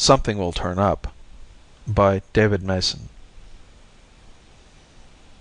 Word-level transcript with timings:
Something 0.00 0.38
Will 0.38 0.50
Turn 0.50 0.78
Up 0.78 1.12
by 1.86 2.22
David 2.32 2.62
Mason. 2.62 3.10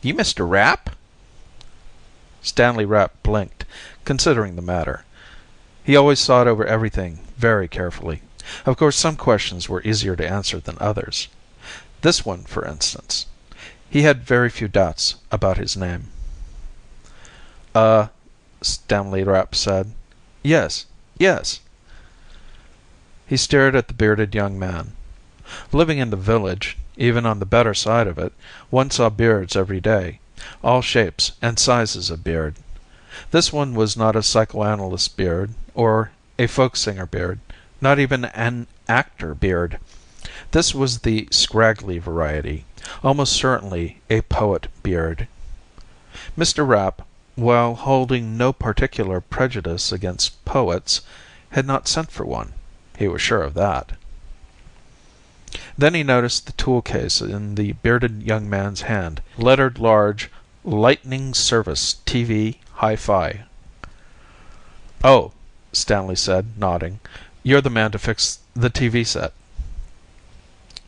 You 0.01 0.13
Mr. 0.13 0.47
Rapp? 0.47 0.97
Stanley 2.41 2.83
Rapp 2.83 3.23
blinked, 3.23 3.63
considering 4.03 4.57
the 4.57 4.61
matter. 4.61 5.05
He 5.81 5.95
always 5.95 6.25
thought 6.25 6.45
over 6.45 6.65
everything 6.65 7.19
very 7.37 7.69
carefully. 7.69 8.21
Of 8.65 8.75
course 8.75 8.97
some 8.97 9.15
questions 9.15 9.69
were 9.69 9.81
easier 9.83 10.17
to 10.17 10.29
answer 10.29 10.59
than 10.59 10.75
others. 10.81 11.29
This 12.01 12.25
one, 12.25 12.43
for 12.43 12.65
instance. 12.65 13.27
He 13.89 14.01
had 14.01 14.25
very 14.25 14.49
few 14.49 14.67
doubts 14.67 15.15
about 15.31 15.57
his 15.57 15.77
name. 15.77 16.09
Uh, 17.73 18.07
Stanley 18.61 19.23
Rapp 19.23 19.55
said. 19.55 19.93
Yes, 20.43 20.85
yes. 21.17 21.61
He 23.29 23.37
stared 23.37 23.75
at 23.75 23.87
the 23.87 23.93
bearded 23.93 24.33
young 24.33 24.57
man. 24.57 24.93
Living 25.71 25.99
in 25.99 26.09
the 26.09 26.17
village, 26.17 26.79
even 26.97 27.27
on 27.27 27.37
the 27.37 27.45
better 27.45 27.75
side 27.75 28.07
of 28.07 28.17
it, 28.17 28.33
one 28.71 28.89
saw 28.89 29.11
beards 29.11 29.55
every 29.55 29.79
day, 29.79 30.19
all 30.63 30.81
shapes 30.81 31.33
and 31.39 31.59
sizes 31.59 32.09
of 32.09 32.23
beard. 32.23 32.55
This 33.29 33.53
one 33.53 33.75
was 33.75 33.95
not 33.95 34.15
a 34.15 34.23
psychoanalyst 34.23 35.15
beard, 35.15 35.53
or 35.75 36.09
a 36.39 36.47
folk 36.47 36.75
singer 36.75 37.05
beard, 37.05 37.39
not 37.79 37.99
even 37.99 38.25
an 38.25 38.65
actor 38.87 39.35
beard. 39.35 39.77
This 40.49 40.73
was 40.73 41.01
the 41.01 41.27
scraggly 41.29 41.99
variety, 41.99 42.65
almost 43.03 43.33
certainly 43.33 44.01
a 44.09 44.21
poet 44.21 44.69
beard. 44.81 45.27
Mr. 46.35 46.67
Rapp, 46.67 47.03
while 47.35 47.75
holding 47.75 48.37
no 48.37 48.51
particular 48.51 49.21
prejudice 49.21 49.91
against 49.91 50.43
poets, 50.45 51.01
had 51.51 51.67
not 51.67 51.87
sent 51.87 52.09
for 52.09 52.25
one. 52.25 52.53
He 52.99 53.07
was 53.07 53.21
sure 53.21 53.43
of 53.43 53.53
that. 53.53 53.93
Then 55.77 55.93
he 55.93 56.03
noticed 56.03 56.45
the 56.45 56.51
tool 56.51 56.81
case 56.81 57.21
in 57.21 57.55
the 57.55 57.71
bearded 57.71 58.23
young 58.23 58.49
man's 58.49 58.81
hand, 58.81 59.21
lettered 59.37 59.79
large 59.79 60.29
"Lightning 60.65 61.33
Service 61.33 62.01
TV 62.05 62.57
Hi-Fi." 62.73 63.45
"Oh," 65.01 65.31
Stanley 65.71 66.17
said, 66.17 66.57
nodding. 66.57 66.99
"You're 67.41 67.61
the 67.61 67.69
man 67.69 67.91
to 67.91 67.99
fix 67.99 68.39
the 68.53 68.69
TV 68.69 69.07
set." 69.07 69.31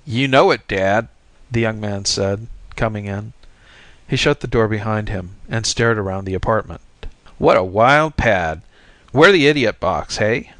"You 0.05 0.27
know 0.27 0.51
it, 0.51 0.67
Dad," 0.67 1.07
the 1.49 1.61
young 1.61 1.79
man 1.79 2.03
said, 2.03 2.47
coming 2.75 3.05
in. 3.05 3.31
He 4.05 4.17
shut 4.17 4.41
the 4.41 4.47
door 4.47 4.67
behind 4.67 5.07
him 5.07 5.37
and 5.47 5.65
stared 5.65 5.97
around 5.97 6.25
the 6.25 6.33
apartment. 6.33 6.81
"What 7.37 7.55
a 7.55 7.63
wild 7.63 8.17
pad! 8.17 8.63
Where 9.13 9.31
the 9.31 9.47
idiot 9.47 9.79
box, 9.79 10.17
hey?" 10.17 10.51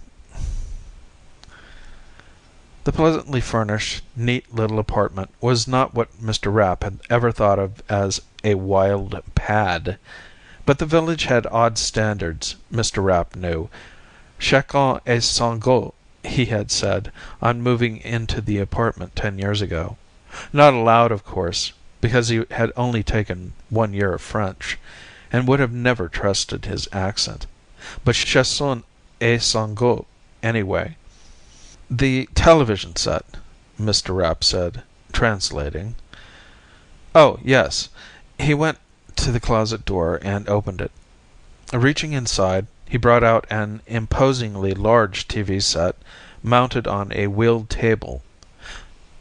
The 2.84 2.92
pleasantly 2.92 3.42
furnished, 3.42 4.04
neat 4.16 4.56
little 4.56 4.80
apartment 4.80 5.30
was 5.40 5.68
not 5.68 5.94
what 5.94 6.20
Mr. 6.20 6.52
Rapp 6.52 6.84
had 6.84 6.98
ever 7.12 7.32
thought 7.32 7.60
of 7.60 7.84
as 7.88 8.22
a 8.44 8.56
wild 8.56 9.22
pad. 9.36 10.00
But 10.66 10.80
the 10.80 10.88
village 10.88 11.26
had 11.26 11.46
odd 11.52 11.78
standards, 11.78 12.56
Mr. 12.74 13.04
Rapp 13.04 13.36
knew. 13.36 13.70
Chacun 14.40 15.00
a 15.06 15.22
son 15.22 15.60
goût, 15.60 15.94
he 16.24 16.46
had 16.46 16.72
said, 16.72 17.12
on 17.40 17.62
moving 17.62 17.98
into 17.98 18.42
the 18.42 18.58
apartment 18.58 19.16
ten 19.16 19.38
years 19.38 19.62
ago. 19.62 19.98
Not 20.52 20.74
aloud, 20.74 21.12
of 21.12 21.24
course, 21.24 21.74
because 22.00 22.30
he 22.30 22.46
had 22.50 22.72
only 22.76 23.04
taken 23.04 23.54
one 23.70 23.94
year 23.94 24.14
of 24.14 24.22
French, 24.22 24.80
and 25.32 25.48
would 25.48 25.60
have 25.60 25.72
never 25.72 26.10
trusted 26.10 26.66
his 26.66 26.88
accent. 26.92 27.46
But 28.04 28.16
chacun 28.16 28.82
a 29.22 29.38
son 29.38 29.76
goût, 29.76 30.06
anyway. 30.42 30.96
"The 31.94 32.30
television 32.36 32.96
set," 32.96 33.26
Mr. 33.78 34.16
Rapp 34.16 34.46
said, 34.46 34.84
translating. 35.12 35.96
"Oh, 37.14 37.38
yes." 37.44 37.90
He 38.40 38.54
went 38.54 38.78
to 39.18 39.30
the 39.30 39.42
closet 39.42 39.84
door 39.84 40.18
and 40.24 40.48
opened 40.48 40.80
it. 40.80 40.92
Reaching 41.74 42.14
inside, 42.14 42.68
he 42.88 42.98
brought 42.98 43.26
out 43.26 43.46
an 43.50 43.82
imposingly 43.88 44.74
large 44.74 45.28
TV 45.28 45.62
set 45.62 45.98
mounted 46.42 46.88
on 46.88 47.12
a 47.12 47.28
wheeled 47.28 47.70
table. 47.70 48.24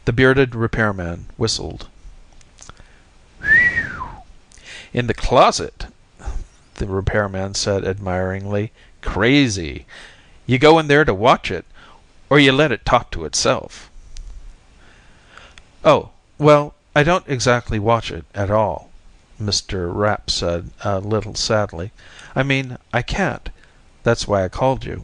The 0.05 0.13
bearded 0.13 0.55
repairman 0.55 1.25
whistled. 1.35 1.89
"In 4.93 5.07
the 5.07 5.13
closet," 5.13 5.87
the 6.75 6.87
repairman 6.87 7.53
said 7.53 7.83
admiringly. 7.83 8.71
"Crazy. 9.01 9.85
You 10.45 10.57
go 10.57 10.79
in 10.79 10.87
there 10.87 11.03
to 11.03 11.13
watch 11.13 11.51
it 11.51 11.65
or 12.31 12.39
you 12.39 12.53
let 12.53 12.71
it 12.71 12.85
talk 12.85 13.11
to 13.11 13.25
itself." 13.25 13.91
"Oh, 15.83 16.11
well, 16.37 16.73
I 16.95 17.03
don't 17.03 17.27
exactly 17.27 17.77
watch 17.77 18.09
it 18.09 18.23
at 18.33 18.49
all," 18.49 18.89
Mr. 19.37 19.93
Rapp 19.93 20.29
said 20.29 20.71
a 20.81 21.01
little 21.01 21.35
sadly. 21.35 21.91
"I 22.33 22.43
mean, 22.43 22.77
I 22.93 23.01
can't. 23.01 23.49
That's 24.03 24.29
why 24.29 24.45
I 24.45 24.47
called 24.47 24.85
you." 24.85 25.03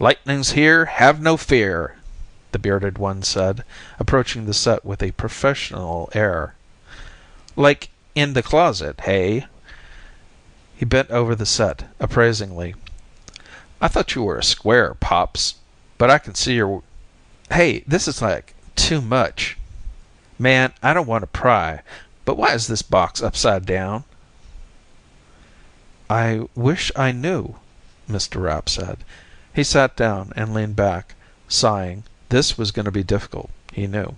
"Lightning's 0.00 0.50
here, 0.58 0.86
have 0.86 1.20
no 1.20 1.36
fear," 1.36 1.98
the 2.50 2.58
bearded 2.58 2.98
one 2.98 3.22
said, 3.22 3.62
approaching 4.00 4.46
the 4.46 4.52
set 4.52 4.84
with 4.84 5.04
a 5.04 5.12
professional 5.12 6.10
air. 6.14 6.56
"Like 7.54 7.90
in 8.16 8.32
the 8.32 8.42
closet, 8.42 9.02
hey?" 9.02 9.46
He 10.74 10.84
bent 10.84 11.12
over 11.12 11.36
the 11.36 11.46
set 11.46 11.84
appraisingly. 12.00 12.74
I 13.80 13.86
thought 13.86 14.16
you 14.16 14.24
were 14.24 14.38
a 14.38 14.42
square, 14.42 14.94
Pops, 14.94 15.54
but 15.98 16.10
I 16.10 16.18
can 16.18 16.34
see 16.34 16.56
you're 16.56 16.82
Hey, 17.50 17.84
this 17.86 18.08
is 18.08 18.20
like 18.20 18.54
too 18.74 19.00
much. 19.00 19.56
Man, 20.36 20.72
I 20.82 20.92
don't 20.92 21.06
want 21.06 21.22
to 21.22 21.28
pry, 21.28 21.82
but 22.24 22.36
why 22.36 22.54
is 22.54 22.66
this 22.66 22.82
box 22.82 23.22
upside 23.22 23.66
down?" 23.66 24.02
"I 26.10 26.48
wish 26.56 26.90
I 26.96 27.12
knew," 27.12 27.56
Mr. 28.10 28.42
Rapp 28.42 28.68
said. 28.68 29.04
He 29.54 29.62
sat 29.62 29.96
down 29.96 30.32
and 30.34 30.52
leaned 30.52 30.74
back, 30.74 31.14
sighing. 31.48 32.02
This 32.30 32.58
was 32.58 32.72
going 32.72 32.86
to 32.86 32.90
be 32.90 33.04
difficult, 33.04 33.50
he 33.72 33.86
knew. 33.86 34.16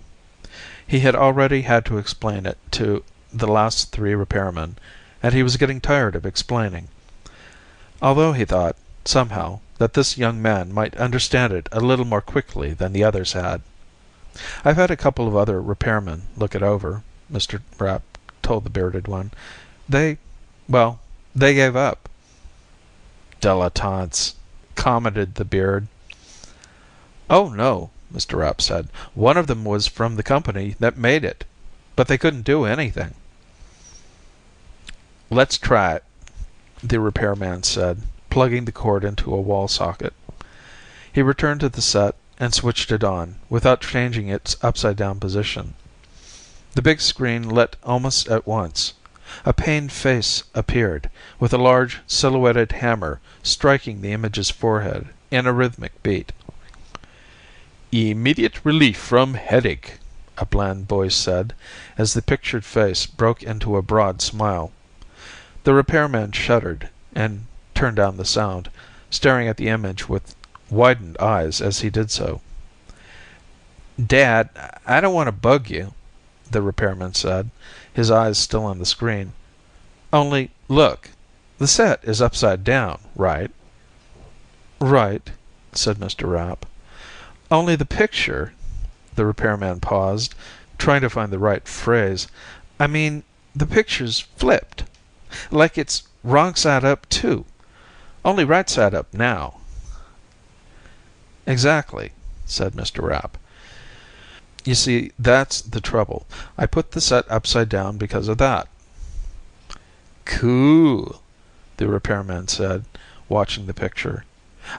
He 0.85 1.01
had 1.01 1.15
already 1.15 1.61
had 1.61 1.85
to 1.85 1.99
explain 1.99 2.47
it 2.47 2.57
to 2.71 3.03
the 3.31 3.47
last 3.47 3.91
three 3.91 4.15
repairmen, 4.15 4.77
and 5.21 5.35
he 5.35 5.43
was 5.43 5.57
getting 5.57 5.79
tired 5.79 6.15
of 6.15 6.25
explaining. 6.25 6.87
Although 8.01 8.33
he 8.33 8.43
thought 8.43 8.75
somehow, 9.05 9.59
that 9.77 9.93
this 9.93 10.17
young 10.17 10.41
man 10.41 10.73
might 10.73 10.95
understand 10.97 11.53
it 11.53 11.67
a 11.71 11.79
little 11.79 12.05
more 12.05 12.21
quickly 12.21 12.73
than 12.73 12.93
the 12.93 13.03
others 13.03 13.33
had. 13.33 13.61
I've 14.63 14.77
had 14.77 14.91
a 14.91 14.97
couple 14.97 15.27
of 15.27 15.35
other 15.35 15.61
repairmen 15.61 16.21
look 16.37 16.55
it 16.55 16.63
over, 16.63 17.03
Mr. 17.31 17.61
Rapp 17.79 18.03
told 18.41 18.63
the 18.63 18.69
bearded 18.69 19.07
one. 19.07 19.31
They 19.89 20.17
well, 20.69 20.99
they 21.35 21.53
gave 21.53 21.75
up. 21.75 22.07
Dilettantes, 23.41 24.35
commented 24.75 25.35
the 25.35 25.45
beard. 25.45 25.87
Oh, 27.29 27.49
no, 27.49 27.89
Mr. 28.13 28.37
Rapp 28.37 28.61
said. 28.61 28.87
One 29.13 29.37
of 29.37 29.47
them 29.47 29.65
was 29.65 29.87
from 29.87 30.15
the 30.15 30.23
company 30.23 30.75
that 30.79 30.97
made 30.97 31.25
it, 31.25 31.45
but 31.95 32.07
they 32.07 32.17
couldn't 32.17 32.43
do 32.43 32.65
anything. 32.65 33.15
Let's 35.29 35.57
try 35.57 35.95
it, 35.95 36.03
the 36.83 36.99
repairman 36.99 37.63
said, 37.63 38.01
plugging 38.31 38.65
the 38.65 38.71
cord 38.71 39.03
into 39.03 39.31
a 39.31 39.39
wall 39.39 39.67
socket. 39.67 40.13
He 41.13 41.21
returned 41.21 41.59
to 41.59 41.69
the 41.69 41.81
set 41.81 42.15
and 42.39 42.53
switched 42.53 42.91
it 42.91 43.03
on, 43.03 43.35
without 43.49 43.81
changing 43.81 44.29
its 44.29 44.55
upside 44.63 44.95
down 44.95 45.19
position. 45.19 45.75
The 46.73 46.81
big 46.81 47.01
screen 47.01 47.47
lit 47.47 47.75
almost 47.83 48.29
at 48.29 48.47
once. 48.47 48.93
A 49.45 49.53
pained 49.53 49.91
face 49.91 50.43
appeared, 50.55 51.09
with 51.39 51.53
a 51.53 51.57
large 51.57 51.99
silhouetted 52.07 52.71
hammer 52.71 53.19
striking 53.43 54.01
the 54.01 54.13
image's 54.13 54.49
forehead 54.49 55.09
in 55.29 55.45
a 55.45 55.53
rhythmic 55.53 56.01
beat. 56.01 56.31
"Immediate 57.91 58.61
relief 58.63 58.97
from 58.97 59.33
headache," 59.33 59.99
a 60.37 60.45
bland 60.45 60.87
voice 60.87 61.15
said, 61.15 61.53
as 61.97 62.13
the 62.13 62.21
pictured 62.21 62.63
face 62.63 63.05
broke 63.05 63.43
into 63.43 63.75
a 63.75 63.81
broad 63.81 64.21
smile. 64.21 64.71
The 65.65 65.73
repairman 65.73 66.31
shuddered, 66.31 66.89
and 67.13 67.45
turned 67.81 67.97
down 67.97 68.15
the 68.15 68.23
sound, 68.23 68.69
staring 69.09 69.47
at 69.47 69.57
the 69.57 69.67
image 69.67 70.07
with 70.07 70.35
widened 70.69 71.17
eyes 71.17 71.59
as 71.59 71.79
he 71.79 71.89
did 71.89 72.11
so. 72.11 72.39
"Dad, 73.97 74.49
I 74.85 75.01
don't 75.01 75.15
want 75.15 75.29
to 75.29 75.31
bug 75.31 75.67
you," 75.67 75.95
the 76.51 76.61
repairman 76.61 77.15
said, 77.15 77.49
his 77.91 78.11
eyes 78.11 78.37
still 78.37 78.65
on 78.65 78.77
the 78.77 78.85
screen. 78.85 79.33
"Only, 80.13 80.51
look. 80.67 81.09
The 81.57 81.65
set 81.65 82.03
is 82.03 82.21
upside 82.21 82.63
down, 82.63 82.99
right?" 83.15 83.49
"Right," 84.79 85.31
said 85.73 85.97
Mr. 85.97 86.29
Rapp. 86.29 86.67
"Only 87.49 87.75
the 87.75 87.83
picture 87.83 88.53
The 89.15 89.25
repairman 89.25 89.79
paused, 89.79 90.35
trying 90.77 91.01
to 91.01 91.09
find 91.09 91.33
the 91.33 91.39
right 91.39 91.67
phrase. 91.67 92.27
"I 92.79 92.85
mean, 92.85 93.23
the 93.55 93.65
picture's 93.65 94.19
flipped. 94.19 94.83
Like 95.49 95.79
it's 95.79 96.03
wrong 96.23 96.53
side 96.53 96.85
up, 96.85 97.09
too. 97.09 97.45
Only 98.23 98.43
right 98.43 98.69
side 98.69 98.93
up 98.93 99.11
now." 99.13 99.57
"Exactly," 101.47 102.11
said 102.45 102.73
Mr. 102.73 103.01
Rapp. 103.01 103.37
"You 104.63 104.75
see, 104.75 105.11
that's 105.17 105.59
the 105.59 105.81
trouble. 105.81 106.27
I 106.55 106.67
put 106.67 106.91
the 106.91 107.01
set 107.01 107.25
upside 107.31 107.67
down 107.67 107.97
because 107.97 108.27
of 108.27 108.37
that." 108.37 108.67
"Cool," 110.25 111.23
the 111.77 111.87
repairman 111.87 112.47
said, 112.47 112.85
watching 113.27 113.65
the 113.65 113.73
picture. 113.73 114.23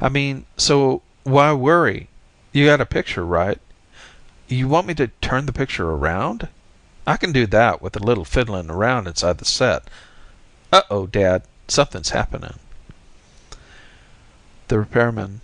"I 0.00 0.08
mean, 0.08 0.46
so 0.56 1.02
why 1.24 1.52
worry? 1.52 2.08
You 2.52 2.66
got 2.66 2.80
a 2.80 2.86
picture, 2.86 3.24
right? 3.24 3.60
You 4.46 4.68
want 4.68 4.86
me 4.86 4.94
to 4.94 5.08
turn 5.20 5.46
the 5.46 5.52
picture 5.52 5.90
around? 5.90 6.46
I 7.08 7.16
can 7.16 7.32
do 7.32 7.46
that 7.48 7.82
with 7.82 7.96
a 7.96 8.04
little 8.04 8.24
fiddling 8.24 8.70
around 8.70 9.08
inside 9.08 9.38
the 9.38 9.44
set. 9.44 9.88
Uh 10.72 10.82
oh, 10.90 11.08
Dad, 11.08 11.42
something's 11.66 12.10
happening." 12.10 12.60
The 14.72 14.78
repairman 14.78 15.42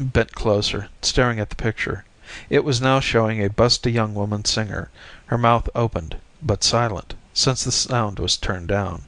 bent 0.00 0.36
closer, 0.36 0.88
staring 1.02 1.40
at 1.40 1.50
the 1.50 1.56
picture. 1.56 2.04
It 2.48 2.62
was 2.62 2.80
now 2.80 3.00
showing 3.00 3.42
a 3.42 3.50
busty 3.50 3.92
young 3.92 4.14
woman 4.14 4.44
singer, 4.44 4.88
her 5.26 5.36
mouth 5.36 5.68
opened, 5.74 6.16
but 6.40 6.62
silent, 6.62 7.14
since 7.34 7.64
the 7.64 7.72
sound 7.72 8.20
was 8.20 8.36
turned 8.36 8.68
down. 8.68 9.02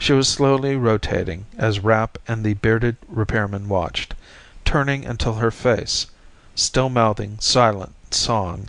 She 0.00 0.12
was 0.12 0.26
slowly 0.26 0.74
rotating 0.74 1.46
as 1.56 1.78
Rapp 1.78 2.18
and 2.26 2.42
the 2.44 2.54
bearded 2.54 2.96
repairman 3.06 3.68
watched, 3.68 4.16
turning 4.64 5.06
until 5.06 5.34
her 5.34 5.52
face, 5.52 6.08
still 6.56 6.88
mouthing 6.88 7.38
silent 7.38 7.94
song, 8.12 8.68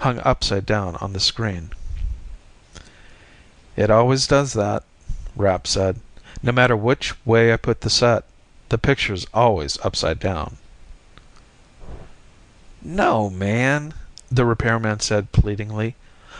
hung 0.00 0.18
upside 0.18 0.66
down 0.66 0.96
on 0.96 1.14
the 1.14 1.18
screen. 1.18 1.70
"It 3.74 3.88
always 3.88 4.26
does 4.26 4.52
that," 4.52 4.84
Rapp 5.34 5.66
said. 5.66 5.98
"No 6.42 6.52
matter 6.52 6.76
which 6.76 7.14
way 7.24 7.54
I 7.54 7.56
put 7.56 7.80
the 7.80 7.88
set, 7.88 8.26
the 8.72 8.78
picture's 8.78 9.26
always 9.34 9.76
upside 9.84 10.18
down." 10.18 10.56
"No, 12.80 13.28
man," 13.28 13.92
the 14.30 14.46
repairman 14.46 14.98
said 15.00 15.30
pleadingly. 15.30 15.94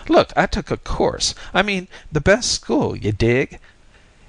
"Look, 0.09 0.33
I 0.35 0.47
took 0.47 0.71
a 0.71 0.79
course. 0.79 1.35
I 1.53 1.61
mean, 1.61 1.89
the 2.11 2.23
best 2.23 2.51
school, 2.51 2.97
you 2.97 3.13
dig? 3.13 3.61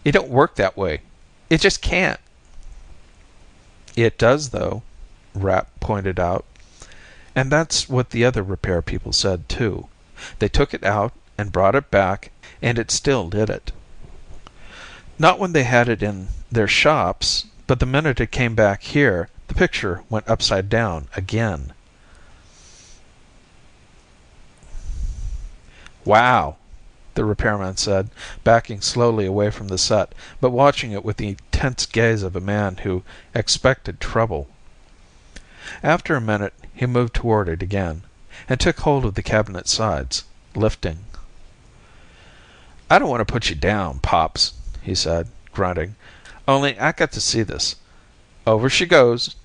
It 0.03 0.11
don't 0.11 0.27
work 0.27 0.55
that 0.55 0.75
way. 0.75 0.99
It 1.49 1.61
just 1.61 1.81
can't." 1.81 2.19
"It 3.95 4.17
does, 4.17 4.49
though," 4.49 4.83
Rapp 5.33 5.69
pointed 5.79 6.19
out. 6.19 6.43
And 7.33 7.49
that's 7.49 7.87
what 7.87 8.09
the 8.09 8.25
other 8.25 8.43
repair 8.43 8.81
people 8.81 9.13
said, 9.13 9.47
too. 9.47 9.87
They 10.39 10.49
took 10.49 10.73
it 10.73 10.83
out 10.83 11.13
and 11.37 11.53
brought 11.53 11.73
it 11.73 11.89
back, 11.89 12.31
and 12.61 12.77
it 12.77 12.91
still 12.91 13.29
did 13.29 13.49
it. 13.49 13.71
Not 15.17 15.39
when 15.39 15.53
they 15.53 15.63
had 15.63 15.87
it 15.87 16.03
in 16.03 16.27
their 16.51 16.67
shops, 16.67 17.45
but 17.67 17.79
the 17.79 17.85
minute 17.85 18.19
it 18.19 18.31
came 18.31 18.55
back 18.55 18.83
here 18.83 19.29
the 19.47 19.53
picture 19.53 20.03
went 20.09 20.27
upside 20.27 20.69
down 20.69 21.07
again. 21.15 21.73
"Wow," 26.03 26.57
the 27.13 27.23
repairman 27.23 27.77
said, 27.77 28.09
backing 28.43 28.81
slowly 28.81 29.25
away 29.25 29.49
from 29.49 29.67
the 29.67 29.77
set, 29.77 30.13
but 30.41 30.49
watching 30.49 30.91
it 30.91 31.05
with 31.05 31.17
the 31.17 31.37
tense 31.51 31.85
gaze 31.85 32.23
of 32.23 32.35
a 32.35 32.41
man 32.41 32.77
who 32.77 33.03
expected 33.33 33.99
trouble. 33.99 34.49
After 35.81 36.15
a 36.15 36.21
minute 36.21 36.53
he 36.73 36.85
moved 36.85 37.13
toward 37.13 37.47
it 37.47 37.61
again, 37.61 38.03
and 38.49 38.59
took 38.59 38.79
hold 38.79 39.05
of 39.05 39.13
the 39.15 39.23
cabinet 39.23 39.69
sides, 39.69 40.23
lifting. 40.55 41.05
"I 42.89 42.99
don't 42.99 43.09
want 43.09 43.25
to 43.25 43.31
put 43.31 43.49
you 43.49 43.55
down, 43.55 43.99
Pops," 43.99 44.53
he 44.81 44.95
said, 44.95 45.29
grunting, 45.53 45.95
"only 46.45 46.77
I 46.77 46.91
got 46.91 47.13
to 47.13 47.21
see 47.21 47.41
this. 47.41 47.77
Over 48.45 48.69
she 48.69 48.85
goes." 48.85 49.35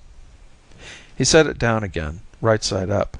He 1.17 1.23
set 1.23 1.47
it 1.47 1.57
down 1.57 1.81
again, 1.83 2.21
right 2.41 2.61
side 2.63 2.89
up. 2.89 3.17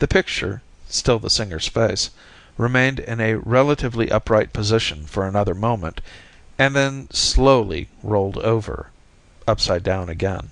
The 0.00 0.08
picture, 0.08 0.62
still 0.88 1.20
the 1.20 1.30
singer's 1.30 1.68
face 1.68 2.10
remained 2.58 2.98
in 2.98 3.20
a 3.20 3.36
relatively 3.36 4.10
upright 4.10 4.52
position 4.52 5.06
for 5.06 5.26
another 5.26 5.54
moment, 5.54 6.00
and 6.58 6.74
then 6.74 7.08
slowly 7.12 7.88
rolled 8.02 8.36
over, 8.38 8.90
upside 9.46 9.84
down 9.84 10.08
again. 10.08 10.50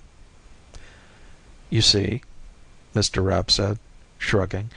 "You 1.71 1.83
see," 1.83 2.23
Mr. 2.95 3.25
Rapp 3.25 3.51
said, 3.51 3.81
shrugging, 4.19 4.71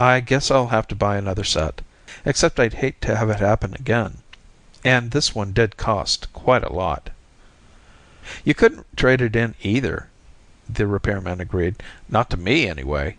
"I 0.00 0.18
guess 0.18 0.50
I'll 0.50 0.68
have 0.68 0.88
to 0.88 0.96
buy 0.96 1.16
another 1.16 1.44
set. 1.44 1.82
Except 2.24 2.58
I'd 2.58 2.74
hate 2.74 3.00
to 3.02 3.16
have 3.16 3.30
it 3.30 3.38
happen 3.38 3.74
again. 3.74 4.18
And 4.84 5.12
this 5.12 5.32
one 5.32 5.52
did 5.52 5.76
cost 5.76 6.32
quite 6.32 6.64
a 6.64 6.72
lot." 6.72 7.10
"You 8.44 8.54
couldn't 8.54 8.86
trade 8.96 9.20
it 9.20 9.34
in 9.34 9.56
either," 9.60 10.08
the 10.68 10.86
repairman 10.86 11.40
agreed. 11.40 11.82
"Not 12.08 12.30
to 12.30 12.36
me, 12.36 12.68
anyway." 12.68 13.16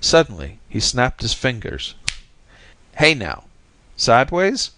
Suddenly 0.00 0.58
he 0.68 0.80
snapped 0.80 1.22
his 1.22 1.34
fingers. 1.34 1.94
Hey 2.96 3.14
now. 3.14 3.44
Sideways? 3.96 4.72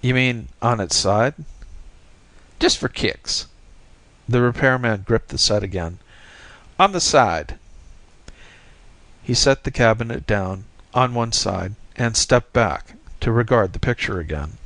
You 0.00 0.14
mean 0.14 0.48
on 0.62 0.80
its 0.80 0.96
side? 0.96 1.34
Just 2.58 2.78
for 2.78 2.88
kicks. 2.88 3.44
The 4.26 4.40
repairman 4.40 5.02
gripped 5.06 5.28
the 5.28 5.36
set 5.36 5.62
again. 5.62 5.98
On 6.78 6.92
the 6.92 7.00
side. 7.02 7.58
He 9.22 9.34
set 9.34 9.64
the 9.64 9.70
cabinet 9.70 10.26
down 10.26 10.64
on 10.94 11.12
one 11.12 11.32
side 11.32 11.74
and 11.94 12.16
stepped 12.16 12.54
back 12.54 12.94
to 13.20 13.30
regard 13.30 13.74
the 13.74 13.78
picture 13.78 14.18
again. 14.18 14.56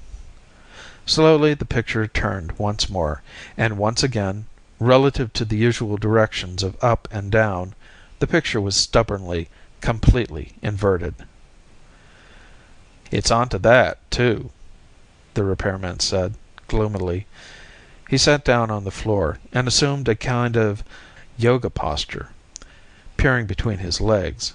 Slowly 1.11 1.55
the 1.55 1.65
picture 1.65 2.07
turned 2.07 2.53
once 2.57 2.89
more, 2.89 3.21
and 3.57 3.77
once 3.77 4.05
again, 4.05 4.47
relative 4.79 5.33
to 5.33 5.45
the 5.45 5.57
usual 5.57 5.97
directions 5.97 6.63
of 6.63 6.77
up 6.85 7.09
and 7.11 7.33
down, 7.33 7.75
the 8.21 8.29
picture 8.29 8.61
was 8.61 8.77
stubbornly, 8.77 9.49
completely 9.81 10.53
inverted. 10.63 11.17
"It's 13.11 13.33
onto 13.33 13.59
that, 13.59 14.09
too," 14.13 14.53
the 15.35 15.43
repairman 15.43 15.99
said, 15.99 16.37
gloomily. 16.69 17.27
He 18.09 18.17
sat 18.17 18.45
down 18.45 18.71
on 18.71 18.85
the 18.85 18.93
floor 18.93 19.41
and 19.53 19.67
assumed 19.67 20.07
a 20.09 20.15
kind 20.15 20.57
of 20.57 20.85
yoga 21.37 21.71
posture, 21.71 22.29
peering 23.17 23.47
between 23.47 23.79
his 23.79 24.01
legs. 24.01 24.55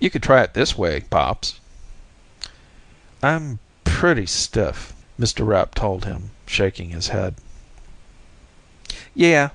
"You 0.00 0.10
could 0.10 0.24
try 0.24 0.42
it 0.42 0.54
this 0.54 0.76
way, 0.76 1.02
Pops." 1.02 1.60
"I'm 3.22 3.60
pretty 3.84 4.26
stiff," 4.26 4.94
Mr. 5.20 5.46
Rapp 5.46 5.74
told 5.74 6.06
him, 6.06 6.30
shaking 6.46 6.88
his 6.88 7.08
head. 7.08 7.34
"Yeah," 9.14 9.50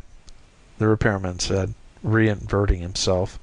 the 0.77 0.87
repairman 0.87 1.39
said, 1.39 1.73
reinverting 2.03 2.81
himself. 2.81 3.39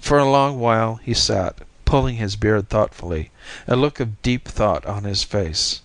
For 0.00 0.16
a 0.18 0.30
long 0.30 0.58
while 0.58 0.94
he 0.96 1.12
sat, 1.12 1.58
pulling 1.84 2.16
his 2.16 2.34
beard 2.36 2.70
thoughtfully, 2.70 3.30
a 3.68 3.76
look 3.76 4.00
of 4.00 4.22
deep 4.22 4.48
thought 4.48 4.86
on 4.86 5.04
his 5.04 5.22
face. 5.22 5.82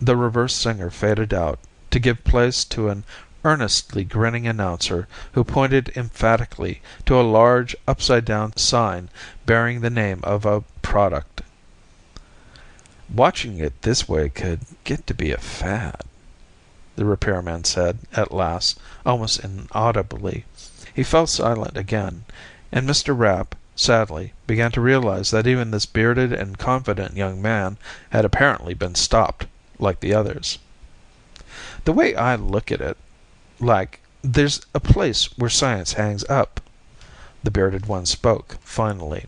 The 0.00 0.16
reverse 0.16 0.54
singer 0.54 0.90
faded 0.90 1.32
out, 1.32 1.60
to 1.92 2.00
give 2.00 2.24
place 2.24 2.64
to 2.64 2.88
an 2.88 3.04
earnestly 3.44 4.02
grinning 4.02 4.48
announcer 4.48 5.06
who 5.34 5.44
pointed 5.44 5.92
emphatically 5.94 6.82
to 7.06 7.18
a 7.18 7.22
large 7.22 7.76
upside 7.86 8.24
down 8.24 8.56
sign 8.56 9.08
bearing 9.46 9.82
the 9.82 9.88
name 9.88 10.18
of 10.24 10.44
a 10.44 10.62
product. 10.82 11.39
"Watching 13.12 13.58
it 13.58 13.82
this 13.82 14.08
way 14.08 14.28
could 14.28 14.60
get 14.84 15.04
to 15.08 15.14
be 15.14 15.32
a 15.32 15.36
fad," 15.36 16.04
the 16.94 17.04
repairman 17.04 17.64
said, 17.64 17.98
at 18.12 18.30
last, 18.30 18.78
almost 19.04 19.40
inaudibly. 19.40 20.44
He 20.94 21.02
fell 21.02 21.26
silent 21.26 21.76
again, 21.76 22.24
and 22.70 22.88
Mr. 22.88 23.12
Rapp, 23.18 23.56
sadly, 23.74 24.32
began 24.46 24.70
to 24.70 24.80
realize 24.80 25.32
that 25.32 25.48
even 25.48 25.72
this 25.72 25.86
bearded 25.86 26.32
and 26.32 26.56
confident 26.56 27.16
young 27.16 27.42
man 27.42 27.78
had 28.10 28.24
apparently 28.24 28.74
been 28.74 28.94
stopped, 28.94 29.46
like 29.80 29.98
the 29.98 30.14
others. 30.14 30.60
"The 31.86 31.92
way 31.92 32.14
I 32.14 32.36
look 32.36 32.70
at 32.70 32.80
it, 32.80 32.96
like, 33.58 33.98
there's 34.22 34.60
a 34.72 34.78
place 34.78 35.36
where 35.36 35.50
science 35.50 35.94
hangs 35.94 36.22
up." 36.30 36.60
The 37.42 37.50
bearded 37.50 37.86
one 37.86 38.06
spoke, 38.06 38.58
finally. 38.62 39.26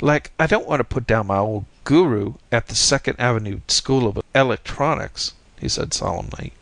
"Like, 0.00 0.32
I 0.36 0.48
don't 0.48 0.66
want 0.66 0.80
to 0.80 0.84
put 0.84 1.06
down 1.06 1.28
my 1.28 1.38
old 1.38 1.66
Guru 1.90 2.34
at 2.52 2.68
the 2.68 2.76
Second 2.76 3.18
Avenue 3.18 3.62
School 3.66 4.06
of 4.06 4.20
Electronics," 4.32 5.32
he 5.58 5.68
said 5.68 5.92
solemnly, 5.92 6.52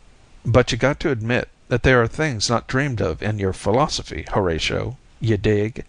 "but 0.43 0.71
you 0.71 0.77
got 0.79 0.99
to 1.01 1.11
admit 1.11 1.49
that 1.67 1.83
there 1.83 2.01
are 2.01 2.07
things 2.07 2.49
not 2.49 2.65
dreamed 2.65 2.99
of 2.99 3.21
in 3.21 3.37
your 3.37 3.53
philosophy, 3.53 4.25
Horatio. 4.33 4.97
You 5.19 5.37
dig?" 5.37 5.85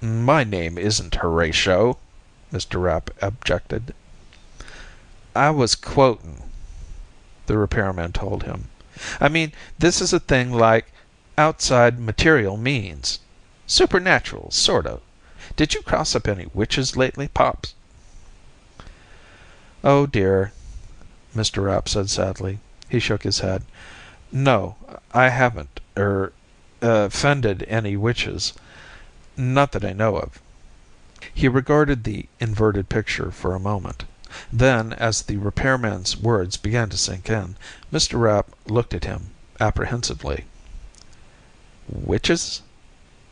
"My 0.00 0.44
name 0.44 0.78
isn't 0.78 1.16
Horatio," 1.16 1.98
Mr. 2.50 2.82
Rapp 2.82 3.10
objected. 3.20 3.94
"I 5.34 5.50
was 5.50 5.74
quoting," 5.74 6.42
the 7.44 7.58
repairman 7.58 8.12
told 8.12 8.44
him. 8.44 8.70
"I 9.20 9.28
mean, 9.28 9.52
this 9.78 10.00
is 10.00 10.14
a 10.14 10.20
thing 10.20 10.52
like 10.54 10.86
outside 11.36 11.98
material 12.00 12.56
means. 12.56 13.18
Supernatural, 13.66 14.52
sort 14.52 14.86
of. 14.86 15.02
Did 15.54 15.74
you 15.74 15.82
cross 15.82 16.14
up 16.16 16.26
any 16.26 16.46
witches 16.54 16.96
lately, 16.96 17.28
Pops?" 17.28 17.74
"Oh, 19.88 20.04
dear," 20.04 20.50
Mr. 21.32 21.62
Rapp 21.62 21.88
said 21.88 22.10
sadly. 22.10 22.58
He 22.88 22.98
shook 22.98 23.22
his 23.22 23.38
head. 23.38 23.62
"No, 24.32 24.74
I 25.14 25.28
haven't 25.28 25.78
er 25.96 26.32
offended 26.82 27.64
any 27.68 27.96
witches. 27.96 28.52
Not 29.36 29.70
that 29.70 29.84
I 29.84 29.92
know 29.92 30.16
of." 30.16 30.40
He 31.32 31.46
regarded 31.46 32.02
the 32.02 32.28
inverted 32.40 32.88
picture 32.88 33.30
for 33.30 33.54
a 33.54 33.60
moment. 33.60 34.06
Then, 34.52 34.92
as 34.92 35.22
the 35.22 35.36
repairman's 35.36 36.16
words 36.16 36.56
began 36.56 36.88
to 36.88 36.96
sink 36.96 37.30
in, 37.30 37.54
Mr. 37.92 38.20
Rapp 38.20 38.50
looked 38.66 38.92
at 38.92 39.04
him 39.04 39.30
apprehensively. 39.60 40.46
"Witches?" 41.88 42.62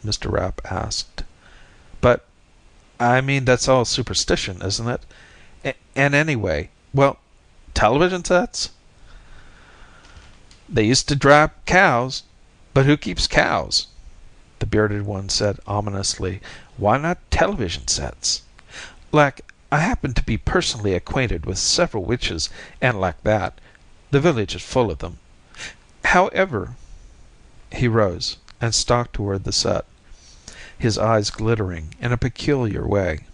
Mr. 0.06 0.30
Rapp 0.30 0.60
asked. 0.70 1.24
"But 2.00 2.24
I 3.00 3.20
mean 3.22 3.44
that's 3.44 3.66
all 3.66 3.84
superstition, 3.84 4.62
isn't 4.62 4.86
it? 4.88 5.02
And 5.96 6.12
anyway 6.12 6.70
well, 6.92 7.18
television 7.72 8.24
sets?" 8.24 8.70
"They 10.68 10.82
used 10.82 11.06
to 11.08 11.14
drive 11.14 11.50
cows. 11.66 12.24
But 12.72 12.84
who 12.86 12.96
keeps 12.96 13.28
cows?" 13.28 13.86
the 14.58 14.66
bearded 14.66 15.06
one 15.06 15.28
said 15.28 15.60
ominously. 15.68 16.40
"Why 16.76 16.98
not 16.98 17.18
television 17.30 17.86
sets? 17.86 18.42
Like, 19.12 19.42
I 19.70 19.78
happen 19.78 20.14
to 20.14 20.22
be 20.24 20.36
personally 20.36 20.94
acquainted 20.94 21.46
with 21.46 21.58
several 21.58 22.04
witches 22.04 22.50
and 22.80 23.00
like 23.00 23.22
that. 23.22 23.60
The 24.10 24.18
village 24.18 24.56
is 24.56 24.62
full 24.62 24.90
of 24.90 24.98
them. 24.98 25.18
However 26.06 26.74
He 27.70 27.86
rose 27.86 28.38
and 28.60 28.74
stalked 28.74 29.14
toward 29.14 29.44
the 29.44 29.52
set, 29.52 29.84
his 30.76 30.98
eyes 30.98 31.30
glittering 31.30 31.94
in 32.00 32.12
a 32.12 32.16
peculiar 32.16 32.84
way. 32.84 33.26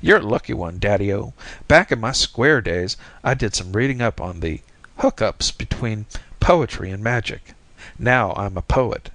"You're 0.00 0.18
a 0.18 0.22
lucky 0.22 0.54
one, 0.54 0.78
Daddy 0.78 1.12
O. 1.12 1.32
Back 1.66 1.90
in 1.90 1.98
my 1.98 2.12
square 2.12 2.60
days 2.60 2.96
I 3.24 3.34
did 3.34 3.56
some 3.56 3.72
reading 3.72 4.00
up 4.00 4.20
on 4.20 4.38
the 4.38 4.60
hook 4.98 5.20
ups 5.20 5.50
between 5.50 6.06
poetry 6.38 6.92
and 6.92 7.02
magic. 7.02 7.54
Now 7.98 8.32
I'm 8.34 8.56
a 8.56 8.62
poet. 8.62 9.10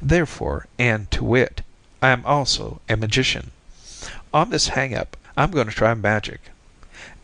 Therefore, 0.00 0.66
and 0.78 1.10
to 1.10 1.22
wit, 1.22 1.60
I 2.00 2.08
am 2.08 2.24
also 2.24 2.80
a 2.88 2.96
magician. 2.96 3.50
On 4.32 4.48
this 4.48 4.68
hang 4.68 4.94
up 4.94 5.18
I'm 5.36 5.50
going 5.50 5.68
to 5.68 5.74
try 5.74 5.92
magic. 5.92 6.40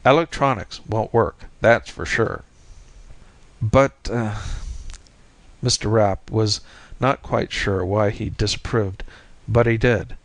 Electronics 0.05 0.83
won't 0.87 1.15
work, 1.15 1.45
that's 1.63 1.89
for 1.89 2.05
sure." 2.05 2.45
"But 3.63 3.95
uh 4.13 4.35
Mr. 5.65 5.91
Rapp 5.91 6.31
was 6.31 6.61
not 7.01 7.23
quite 7.23 7.51
sure 7.51 7.83
why 7.83 8.11
he 8.11 8.29
disapproved, 8.29 9.05
but 9.49 9.65
he 9.65 9.79
did. 9.79 10.17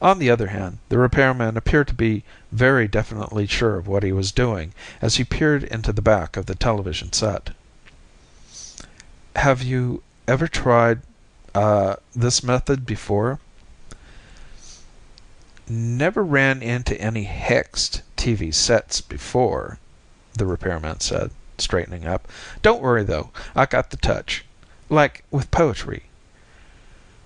On 0.00 0.18
the 0.18 0.30
other 0.30 0.46
hand, 0.46 0.78
the 0.88 0.98
repairman 0.98 1.56
appeared 1.56 1.88
to 1.88 1.94
be 1.94 2.24
very 2.50 2.88
definitely 2.88 3.46
sure 3.46 3.76
of 3.76 3.86
what 3.86 4.02
he 4.02 4.12
was 4.12 4.32
doing 4.32 4.72
as 5.02 5.16
he 5.16 5.24
peered 5.24 5.64
into 5.64 5.92
the 5.92 6.00
back 6.00 6.36
of 6.36 6.46
the 6.46 6.54
television 6.54 7.12
set. 7.12 7.50
"Have 9.34 9.62
you 9.62 10.02
ever 10.26 10.48
tried 10.48 11.02
uh 11.54 11.96
this 12.14 12.42
method 12.42 12.86
before?" 12.86 13.38
"Never 15.68 16.24
ran 16.24 16.62
into 16.62 16.98
any 17.00 17.26
hexed 17.26 18.00
TV 18.16 18.54
sets 18.54 19.00
before," 19.00 19.78
the 20.34 20.46
repairman 20.46 21.00
said, 21.00 21.32
straightening 21.58 22.06
up. 22.06 22.28
"Don't 22.62 22.80
worry, 22.80 23.04
though. 23.04 23.30
I 23.54 23.66
got 23.66 23.90
the 23.90 23.96
touch. 23.96 24.44
Like 24.88 25.24
with 25.30 25.50
poetry. 25.50 26.04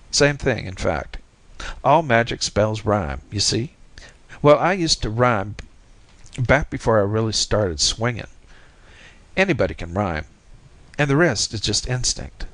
Same 0.09 0.37
thing, 0.37 0.65
in 0.65 0.75
fact. 0.75 1.17
All 1.83 2.01
magic 2.01 2.41
spells 2.41 2.85
rhyme, 2.85 3.21
you 3.29 3.39
see. 3.39 3.75
Well, 4.41 4.57
I 4.57 4.73
used 4.73 5.03
to 5.03 5.11
rhyme 5.11 5.57
back 6.39 6.71
before 6.71 6.97
I 6.97 7.03
really 7.03 7.33
started 7.33 7.79
swinging. 7.79 8.25
Anybody 9.37 9.75
can 9.75 9.93
rhyme, 9.93 10.25
and 10.97 11.07
the 11.07 11.15
rest 11.15 11.53
is 11.53 11.61
just 11.61 11.87
instinct." 11.87 12.47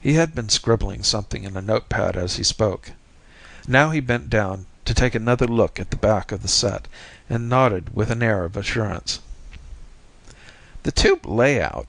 He 0.00 0.12
had 0.14 0.36
been 0.36 0.48
scribbling 0.48 1.02
something 1.02 1.42
in 1.42 1.56
a 1.56 1.62
notepad 1.62 2.16
as 2.16 2.36
he 2.36 2.44
spoke. 2.44 2.92
Now 3.66 3.90
he 3.90 3.98
bent 3.98 4.30
down 4.30 4.66
to 4.84 4.94
take 4.94 5.16
another 5.16 5.48
look 5.48 5.80
at 5.80 5.90
the 5.90 5.96
back 5.96 6.30
of 6.30 6.42
the 6.42 6.48
set, 6.48 6.86
and 7.28 7.48
nodded 7.48 7.96
with 7.96 8.10
an 8.12 8.22
air 8.22 8.44
of 8.44 8.56
assurance. 8.56 9.18
"The 10.84 10.92
tube 10.92 11.26
layout," 11.26 11.88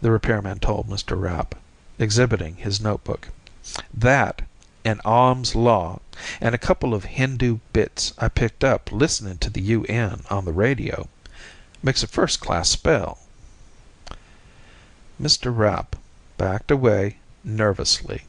the 0.00 0.12
repairman 0.12 0.60
told 0.60 0.88
Mr. 0.88 1.20
Rapp, 1.20 1.56
exhibiting 1.98 2.56
his 2.56 2.80
notebook. 2.80 3.30
"That, 3.92 4.42
and 4.84 5.00
Ohm's 5.04 5.56
law, 5.56 5.98
and 6.40 6.54
a 6.54 6.56
couple 6.56 6.94
of 6.94 7.02
Hindu 7.06 7.58
bits 7.72 8.12
I 8.16 8.28
picked 8.28 8.62
up 8.62 8.92
listening 8.92 9.38
to 9.38 9.50
the 9.50 9.60
U.N. 9.60 10.22
on 10.30 10.44
the 10.44 10.52
radio, 10.52 11.08
makes 11.82 12.04
a 12.04 12.06
first 12.06 12.38
class 12.38 12.68
spell." 12.68 13.18
Mr. 15.20 15.52
Rapp 15.52 15.96
backed 16.38 16.70
away 16.70 17.16
nervously. 17.42 18.26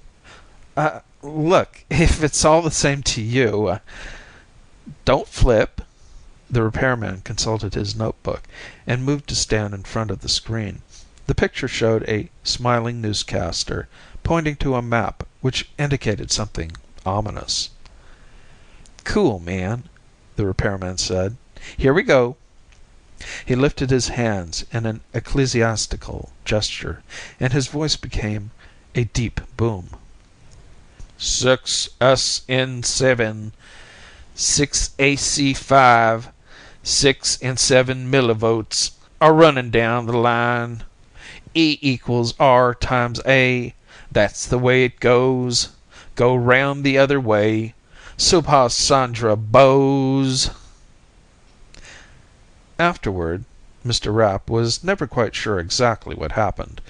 "Uh 0.75 1.01
look, 1.21 1.83
if 1.87 2.23
it's 2.23 2.43
all 2.43 2.63
the 2.63 2.71
same 2.71 3.03
to 3.03 3.21
you 3.21 3.79
"Don't 5.05 5.27
flip." 5.27 5.83
The 6.49 6.63
repairman 6.63 7.21
consulted 7.21 7.75
his 7.75 7.95
notebook, 7.95 8.41
and 8.87 9.05
moved 9.05 9.29
to 9.29 9.35
stand 9.35 9.75
in 9.75 9.83
front 9.83 10.09
of 10.09 10.21
the 10.21 10.29
screen. 10.29 10.81
The 11.27 11.35
picture 11.35 11.67
showed 11.67 12.09
a 12.09 12.31
smiling 12.43 13.01
newscaster 13.01 13.87
pointing 14.27 14.57
to 14.57 14.75
a 14.75 14.81
map 14.81 15.25
which 15.39 15.69
indicated 15.79 16.29
something 16.29 16.69
ominous. 17.05 17.69
"Cool, 19.05 19.39
man," 19.39 19.83
the 20.35 20.45
repairman 20.45 20.97
said. 20.97 21.37
"Here 21.77 21.93
we 21.93 22.03
go." 22.03 22.35
He 23.45 23.55
lifted 23.55 23.89
his 23.89 24.09
hands 24.09 24.65
in 24.69 24.85
an 24.85 24.99
ecclesiastical 25.13 26.33
gesture, 26.43 27.03
and 27.39 27.53
his 27.53 27.67
voice 27.67 27.95
became 27.95 28.51
a 28.93 29.05
deep 29.05 29.39
boom. 29.55 29.91
"Six 31.17 31.87
S 32.01 32.41
N 32.49 32.83
seven, 32.83 33.53
six 34.35 34.89
A 34.99 35.15
C 35.15 35.53
five, 35.53 36.27
six 36.83 37.39
and 37.41 37.57
seven 37.57 38.11
millivolts 38.11 38.91
are 39.21 39.33
running 39.33 39.71
down 39.71 40.05
the 40.05 40.17
line. 40.17 40.83
E 41.53 41.79
equals 41.81 42.33
R 42.41 42.75
times 42.75 43.21
A. 43.25 43.73
That's 44.11 44.45
the 44.45 44.57
way 44.57 44.85
it 44.85 44.99
goes. 44.99 45.69
Go 46.15 46.35
round 46.35 46.83
the 46.83 46.97
other 46.97 47.19
way. 47.19 47.73
Subhas 48.17 48.87
Chandra 48.87 49.35
Bose." 49.35 50.49
Afterward, 52.79 53.43
Mr. 53.85 54.13
Rapp 54.13 54.49
was 54.49 54.83
never 54.83 55.07
quite 55.07 55.35
sure 55.35 55.59
exactly 55.59 56.15
what 56.15 56.33
happened. 56.33 56.81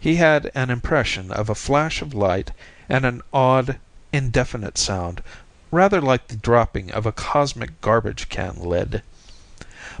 He 0.00 0.16
had 0.16 0.50
an 0.54 0.70
impression 0.70 1.32
of 1.32 1.48
a 1.48 1.54
flash 1.54 2.02
of 2.02 2.14
light 2.14 2.52
and 2.88 3.04
an 3.04 3.22
odd, 3.32 3.78
indefinite 4.12 4.78
sound, 4.78 5.22
rather 5.70 6.00
like 6.00 6.28
the 6.28 6.36
dropping 6.36 6.90
of 6.92 7.06
a 7.06 7.12
cosmic 7.12 7.80
garbage 7.80 8.28
can 8.28 8.56
lid. 8.56 9.02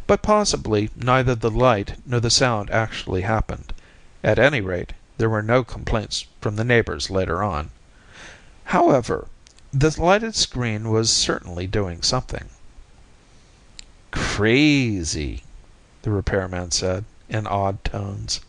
But 0.06 0.22
possibly 0.22 0.90
neither 0.96 1.34
the 1.34 1.50
light 1.50 1.96
nor 2.06 2.20
the 2.20 2.30
sound 2.30 2.70
actually 2.70 3.22
happened. 3.22 3.72
At 4.22 4.38
any 4.38 4.60
rate, 4.60 4.92
there 5.18 5.28
were 5.28 5.42
no 5.42 5.62
complaints 5.62 6.26
from 6.40 6.56
the 6.56 6.64
neighbors 6.64 7.10
later 7.10 7.42
on. 7.42 7.70
However, 8.64 9.28
the 9.72 9.94
lighted 10.00 10.34
screen 10.34 10.90
was 10.90 11.10
certainly 11.10 11.66
doing 11.66 12.02
something. 12.02 12.48
"Crazy," 14.10 15.42
the 16.02 16.10
repairman 16.10 16.70
said, 16.70 17.04
in 17.28 17.46
awed 17.46 17.84
tones. 17.84 18.40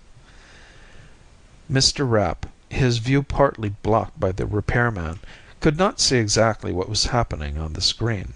Mr. 1.69 2.09
Rapp, 2.09 2.45
his 2.69 2.99
view 2.99 3.21
partly 3.23 3.69
blocked 3.69 4.19
by 4.19 4.31
the 4.31 4.45
repairman, 4.45 5.19
could 5.59 5.77
not 5.77 5.99
see 5.99 6.17
exactly 6.17 6.71
what 6.71 6.87
was 6.87 7.05
happening 7.05 7.57
on 7.57 7.73
the 7.73 7.81
screen. 7.81 8.33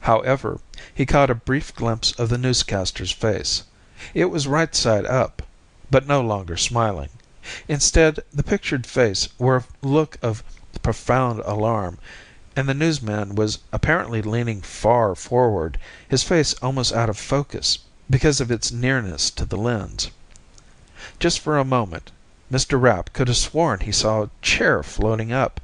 However, 0.00 0.60
he 0.94 1.06
caught 1.06 1.30
a 1.30 1.34
brief 1.34 1.74
glimpse 1.74 2.12
of 2.12 2.28
the 2.28 2.38
newscaster's 2.38 3.12
face. 3.12 3.62
It 4.14 4.26
was 4.26 4.46
right 4.46 4.74
side 4.74 5.06
up, 5.06 5.42
but 5.90 6.06
no 6.06 6.20
longer 6.20 6.56
smiling. 6.56 7.10
Instead, 7.66 8.20
the 8.32 8.42
pictured 8.42 8.86
face 8.86 9.28
wore 9.38 9.56
a 9.56 9.64
look 9.86 10.18
of 10.22 10.44
profound 10.82 11.40
alarm, 11.40 11.98
and 12.54 12.68
the 12.68 12.74
newsman 12.74 13.34
was 13.34 13.60
apparently 13.72 14.20
leaning 14.20 14.60
far 14.60 15.14
forward, 15.14 15.78
his 16.08 16.22
face 16.22 16.54
almost 16.62 16.92
out 16.92 17.08
of 17.08 17.18
focus 17.18 17.78
because 18.10 18.40
of 18.40 18.50
its 18.50 18.72
nearness 18.72 19.30
to 19.30 19.44
the 19.44 19.56
lens. 19.56 20.10
Just 21.18 21.40
for 21.40 21.58
a 21.58 21.64
moment, 21.64 22.10
Mr. 22.50 22.80
Rapp 22.80 23.12
could 23.12 23.28
have 23.28 23.36
sworn 23.36 23.80
he 23.80 23.92
saw 23.92 24.22
a 24.22 24.30
chair 24.42 24.82
floating 24.82 25.32
up, 25.32 25.60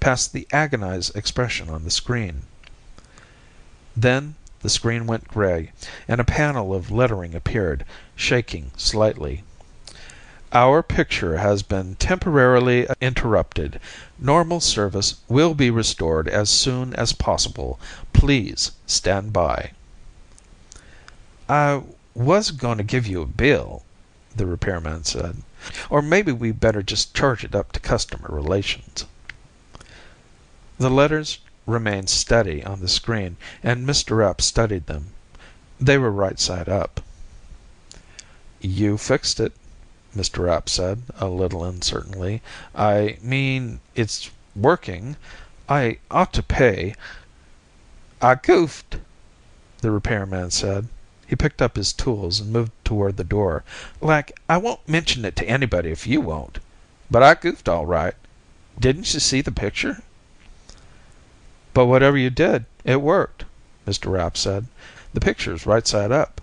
past 0.00 0.32
the 0.32 0.46
agonized 0.52 1.16
expression 1.16 1.68
on 1.68 1.84
the 1.84 1.90
screen. 1.90 2.42
Then 3.96 4.34
the 4.60 4.68
screen 4.68 5.06
went 5.06 5.28
gray, 5.28 5.72
and 6.06 6.20
a 6.20 6.24
panel 6.24 6.74
of 6.74 6.90
lettering 6.90 7.34
appeared, 7.34 7.84
shaking 8.14 8.70
slightly. 8.76 9.44
"Our 10.58 10.82
picture 10.82 11.36
has 11.36 11.62
been 11.62 11.96
temporarily 11.96 12.86
interrupted. 12.98 13.78
Normal 14.18 14.60
service 14.60 15.16
will 15.28 15.52
be 15.52 15.68
restored 15.68 16.28
as 16.28 16.48
soon 16.48 16.94
as 16.94 17.12
possible. 17.12 17.78
Please 18.14 18.70
stand 18.86 19.34
by." 19.34 19.72
"I 21.46 21.82
was 22.14 22.52
going 22.52 22.78
to 22.78 22.84
give 22.84 23.06
you 23.06 23.20
a 23.20 23.26
bill," 23.26 23.84
the 24.34 24.46
repairman 24.46 25.04
said. 25.04 25.42
"Or 25.90 26.00
maybe 26.00 26.32
we 26.32 26.52
better 26.52 26.82
just 26.82 27.12
charge 27.12 27.44
it 27.44 27.54
up 27.54 27.72
to 27.72 27.78
customer 27.80 28.28
relations." 28.30 29.04
The 30.78 30.88
letters 30.88 31.38
remained 31.66 32.08
steady 32.08 32.64
on 32.64 32.80
the 32.80 32.88
screen, 32.88 33.36
and 33.62 33.86
Mr. 33.86 34.16
Rapp 34.16 34.40
studied 34.40 34.86
them. 34.86 35.08
They 35.78 35.98
were 35.98 36.10
right 36.10 36.40
side 36.40 36.70
up. 36.70 37.02
"You 38.62 38.96
fixed 38.96 39.38
it," 39.38 39.52
Mr. 40.16 40.44
Rapp 40.44 40.68
said, 40.70 41.02
a 41.18 41.28
little 41.28 41.62
uncertainly. 41.62 42.40
"I 42.74 43.18
mean, 43.20 43.80
it's 43.94 44.30
working. 44.54 45.16
I 45.68 45.98
ought 46.10 46.32
to 46.32 46.42
pay 46.42 46.94
"I 48.22 48.36
goofed," 48.36 48.96
the 49.82 49.90
repairman 49.90 50.52
said. 50.52 50.88
He 51.26 51.36
picked 51.36 51.60
up 51.60 51.76
his 51.76 51.92
tools 51.92 52.40
and 52.40 52.50
moved 52.50 52.72
toward 52.82 53.18
the 53.18 53.24
door. 53.24 53.62
"Like, 54.00 54.40
I 54.48 54.56
won't 54.56 54.88
mention 54.88 55.26
it 55.26 55.36
to 55.36 55.48
anybody 55.48 55.90
if 55.90 56.06
you 56.06 56.22
won't. 56.22 56.60
But 57.10 57.22
I 57.22 57.34
goofed 57.34 57.68
all 57.68 57.84
right. 57.84 58.14
Didn't 58.80 59.12
you 59.12 59.20
see 59.20 59.42
the 59.42 59.52
picture?" 59.52 60.02
"But 61.74 61.86
whatever 61.86 62.16
you 62.16 62.30
did, 62.30 62.64
it 62.84 63.02
worked," 63.02 63.44
Mr. 63.86 64.10
Rapp 64.10 64.38
said. 64.38 64.66
"The 65.12 65.20
picture's 65.20 65.66
right 65.66 65.86
side 65.86 66.10
up." 66.10 66.40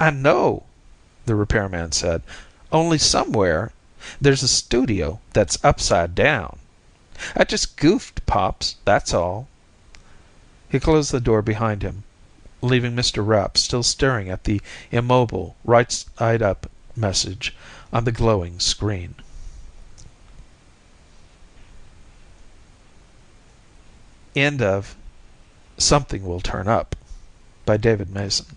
"I 0.00 0.10
know," 0.10 0.62
the 1.26 1.34
repairman 1.34 1.92
said. 1.92 2.22
"Only 2.72 2.98
somewhere 2.98 3.72
there's 4.20 4.42
a 4.42 4.48
studio 4.48 5.20
that's 5.32 5.64
upside 5.64 6.14
down. 6.14 6.58
I 7.36 7.44
just 7.44 7.76
goofed, 7.76 8.26
Pops, 8.26 8.76
that's 8.84 9.14
all." 9.14 9.48
He 10.68 10.80
closed 10.80 11.12
the 11.12 11.20
door 11.20 11.42
behind 11.42 11.82
him, 11.82 12.02
leaving 12.60 12.96
Mr. 12.96 13.26
Rapp 13.26 13.56
still 13.56 13.82
staring 13.82 14.28
at 14.28 14.44
the 14.44 14.60
immobile 14.90 15.56
right 15.64 15.92
side 15.92 16.42
up 16.42 16.70
message 16.96 17.54
on 17.92 18.04
the 18.04 18.12
glowing 18.12 18.58
screen. 18.58 19.14
End 24.34 24.60
of 24.60 24.96
Something 25.78 26.24
Will 26.24 26.40
Turn 26.40 26.68
Up 26.68 26.96
by 27.64 27.76
David 27.76 28.10
Mason. 28.10 28.56